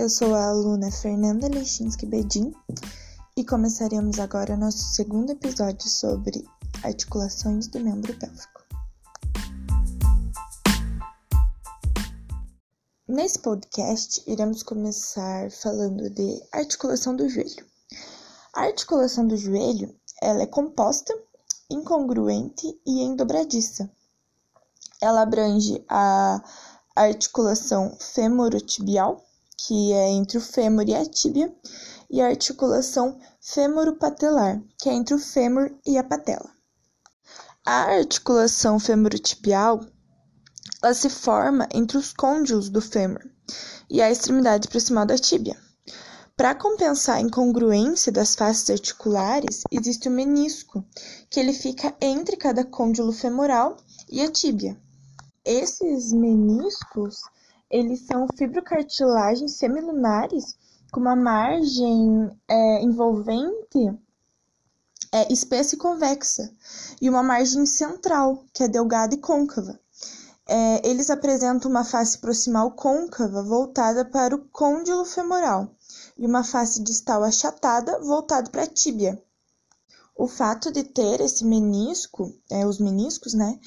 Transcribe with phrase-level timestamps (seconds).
[0.00, 2.54] eu sou a aluna Fernanda Lechinsky Bedin
[3.36, 6.42] e começaremos agora nosso segundo episódio sobre
[6.82, 8.64] articulações do membro pélvico.
[13.06, 17.66] Nesse podcast, iremos começar falando de articulação do joelho.
[18.54, 21.14] A articulação do joelho ela é composta,
[21.70, 23.90] incongruente e endobradiça.
[24.98, 26.42] Ela abrange a
[26.96, 29.26] articulação femorotibial,
[29.66, 31.54] que é entre o fêmur e a tíbia,
[32.10, 36.50] e a articulação femoropatelar, que é entre o fêmur e a patela.
[37.64, 39.80] A articulação femorotibial
[40.82, 43.20] ela se forma entre os côndilos do fêmur
[43.90, 45.58] e a extremidade proximal da tíbia.
[46.36, 50.82] Para compensar a incongruência das faces articulares, existe o menisco,
[51.28, 53.76] que ele fica entre cada côndilo femoral
[54.08, 54.80] e a tíbia.
[55.44, 57.20] Esses meniscos,
[57.70, 60.56] eles são fibrocartilagens semilunares
[60.90, 63.96] com uma margem é, envolvente
[65.12, 66.52] é, espessa e convexa,
[67.00, 69.78] e uma margem central, que é delgada e côncava.
[70.46, 75.70] É, eles apresentam uma face proximal côncava voltada para o côndilo femoral
[76.18, 79.20] e uma face distal achatada voltada para a tíbia.
[80.16, 83.58] O fato de ter esse menisco, é, os meniscos, né,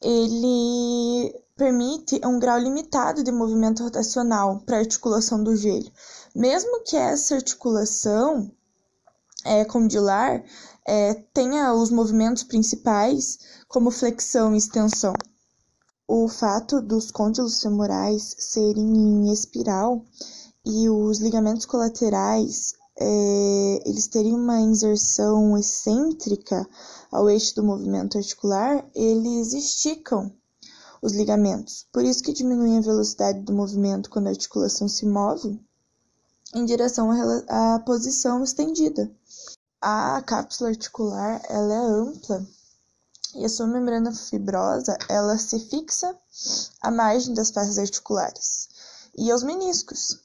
[0.00, 5.92] ele permite um grau limitado de movimento rotacional para a articulação do joelho.
[6.34, 8.50] Mesmo que essa articulação
[9.44, 10.42] é, condilar
[10.86, 15.14] é, tenha os movimentos principais como flexão e extensão.
[16.08, 20.04] O fato dos côndilos femorais serem em espiral
[20.64, 26.68] e os ligamentos colaterais é, eles terem uma inserção excêntrica
[27.10, 30.32] ao eixo do movimento articular, eles esticam
[31.02, 31.84] os ligamentos.
[31.92, 35.60] Por isso que diminuem a velocidade do movimento quando a articulação se move
[36.54, 37.10] em direção
[37.48, 39.10] à posição estendida.
[39.80, 42.46] A cápsula articular ela é ampla
[43.34, 46.16] e a sua membrana fibrosa ela se fixa
[46.80, 48.68] à margem das faces articulares
[49.16, 50.20] e aos meniscos.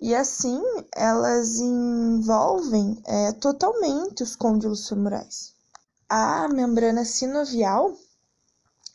[0.00, 0.60] E assim
[0.92, 5.54] elas envolvem é, totalmente os côndilos femorais.
[6.08, 7.96] A membrana sinovial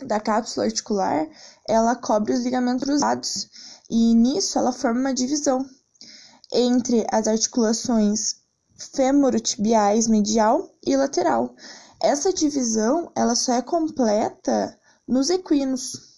[0.05, 1.27] da cápsula articular
[1.67, 3.49] ela cobre os ligamentos cruzados
[3.89, 5.65] e nisso ela forma uma divisão
[6.53, 8.35] entre as articulações
[8.93, 11.55] femorotibiais medial e lateral.
[12.01, 16.11] Essa divisão ela só é completa nos equinos.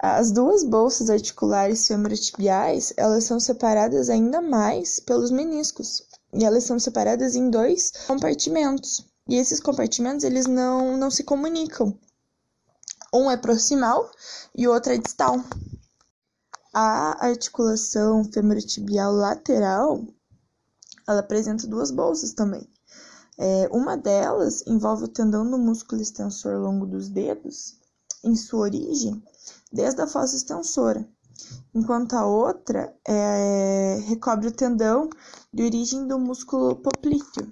[0.00, 6.78] As duas bolsas articulares femorotibiais, elas são separadas ainda mais pelos meniscos, e elas são
[6.78, 9.04] separadas em dois compartimentos.
[9.28, 11.98] E esses compartimentos, eles não, não se comunicam.
[13.12, 14.10] Um é proximal
[14.54, 15.42] e o outro é distal.
[16.74, 20.04] A articulação femorotibial lateral,
[21.08, 22.68] ela apresenta duas bolsas também.
[23.38, 27.78] É, uma delas envolve o tendão do músculo extensor longo dos dedos,
[28.22, 29.22] em sua origem,
[29.72, 31.08] desde a fossa extensora,
[31.74, 35.08] enquanto a outra é, recobre o tendão
[35.52, 37.50] de origem do músculo poplíteo.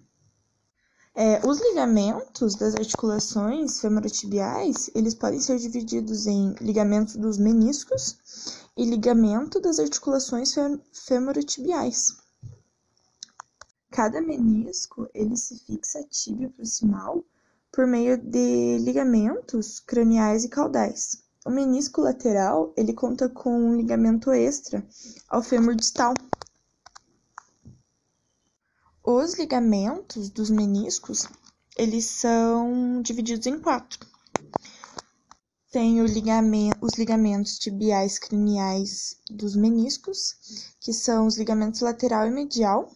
[1.18, 8.18] É, os ligamentos das articulações femorotibiais, eles podem ser divididos em ligamento dos meniscos
[8.76, 10.54] e ligamento das articulações
[10.92, 12.18] femorotibiais.
[13.90, 17.24] Cada menisco, ele se fixa a tíbia proximal
[17.72, 21.24] por meio de ligamentos craniais e caudais.
[21.46, 24.86] O menisco lateral, ele conta com um ligamento extra
[25.30, 26.12] ao fêmur distal.
[29.08, 31.28] Os ligamentos dos meniscos,
[31.76, 34.04] eles são divididos em quatro.
[35.70, 42.90] Tem ligamento, os ligamentos tibiais craniais dos meniscos, que são os ligamentos lateral e medial,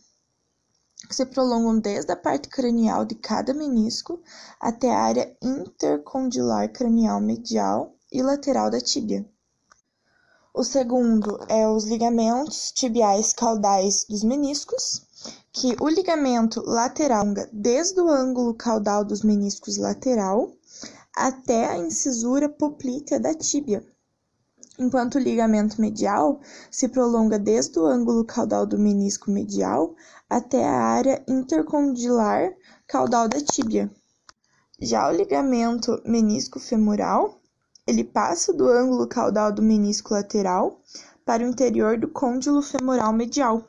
[1.08, 4.20] que se prolongam desde a parte cranial de cada menisco
[4.58, 9.24] até a área intercondilar cranial medial e lateral da tíbia.
[10.52, 15.08] O segundo é os ligamentos tibiais caudais dos meniscos,
[15.52, 20.52] que o ligamento lateral desde o ângulo caudal dos meniscos lateral
[21.16, 23.84] até a incisura poplítea da tíbia,
[24.78, 29.94] enquanto o ligamento medial se prolonga desde o ângulo caudal do menisco medial
[30.28, 32.52] até a área intercondilar
[32.86, 33.90] caudal da tíbia.
[34.80, 37.40] Já o ligamento menisco femoral
[37.86, 40.80] ele passa do ângulo caudal do menisco lateral
[41.24, 43.64] para o interior do côndilo femoral medial.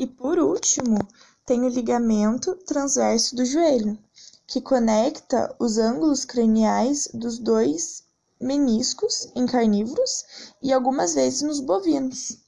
[0.00, 0.96] E por último,
[1.44, 3.98] tem o ligamento transverso do joelho,
[4.46, 8.04] que conecta os ângulos craniais dos dois
[8.40, 12.38] meniscos em carnívoros e algumas vezes nos bovinos.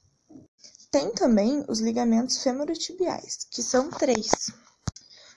[0.90, 4.50] Tem também os ligamentos femorotibiais, que são três.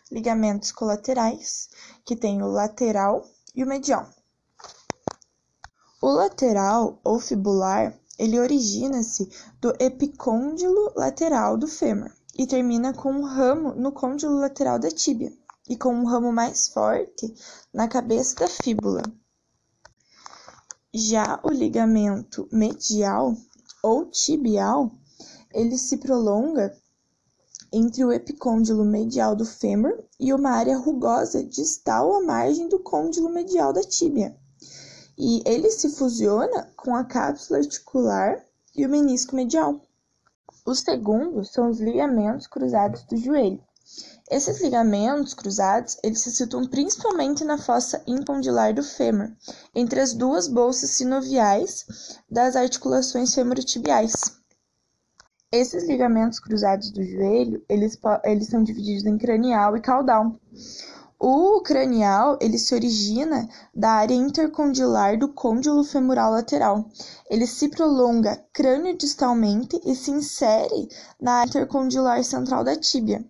[0.10, 1.68] Ligamentos colaterais,
[2.06, 4.10] que tem o lateral e o medial.
[6.02, 9.30] O lateral ou fibular, ele origina-se
[9.60, 15.32] do epicôndilo lateral do fêmur e termina com um ramo no côndilo lateral da tíbia
[15.70, 17.34] e com um ramo mais forte
[17.74, 19.02] na cabeça da fíbula.
[20.94, 23.36] Já o ligamento medial
[23.84, 24.92] ou tibial,
[25.54, 26.76] ele se prolonga
[27.72, 33.30] entre o epicôndilo medial do fêmur e uma área rugosa distal à margem do côndilo
[33.30, 34.38] medial da tíbia.
[35.18, 38.44] E ele se fusiona com a cápsula articular
[38.76, 39.82] e o menisco medial.
[40.66, 43.64] Os segundos são os ligamentos cruzados do joelho.
[44.30, 49.32] Esses ligamentos cruzados, eles se situam principalmente na fossa incondilar do fêmur,
[49.76, 51.86] entre as duas bolsas sinoviais
[52.30, 54.14] das articulações femorotibiais.
[55.52, 60.36] Esses ligamentos cruzados do joelho, eles, eles são divididos em cranial e caudal.
[61.18, 66.90] O cranial, ele se origina da área intercondilar do côndilo femoral lateral.
[67.30, 70.90] Ele se prolonga crânio-distalmente e se insere
[71.20, 73.26] na área intercondilar central da tíbia.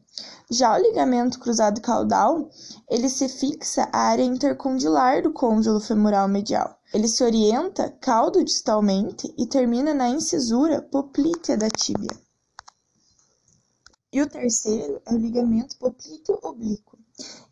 [0.50, 2.50] Já o ligamento cruzado caudal,
[2.90, 6.80] ele se fixa à área intercondilar do côndilo femoral medial.
[6.92, 12.12] Ele se orienta caldo-distalmente e termina na incisura poplítea da tíbia.
[14.12, 16.95] E o terceiro é o ligamento poplíteo oblíquo.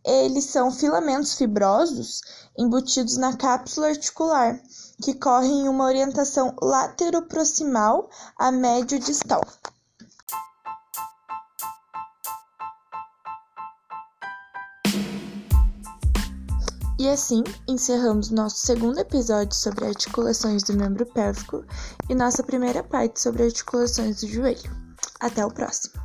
[0.05, 2.21] Eles são filamentos fibrosos
[2.57, 4.59] embutidos na cápsula articular,
[5.01, 9.41] que correm em uma orientação lateroproximal a médio-distal.
[16.99, 21.65] E assim encerramos nosso segundo episódio sobre articulações do membro pélvico
[22.09, 24.71] e nossa primeira parte sobre articulações do joelho.
[25.19, 26.02] Até o próximo!